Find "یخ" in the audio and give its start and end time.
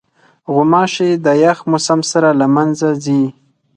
1.45-1.59